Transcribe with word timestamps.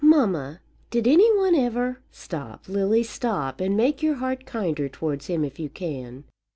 "Mamma, 0.03 0.61
did 0.89 1.05
any 1.07 1.31
one 1.37 1.53
ever" 1.53 1.99
"Stop, 2.11 2.67
Lily, 2.67 3.03
stop; 3.03 3.61
and 3.61 3.77
make 3.77 4.01
your 4.01 4.15
heart 4.15 4.47
kinder 4.47 4.89
towards 4.89 5.27
him 5.27 5.45
if 5.45 5.59
you 5.59 5.69
can." 5.69 6.23